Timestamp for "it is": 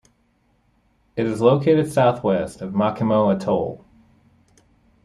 1.15-1.41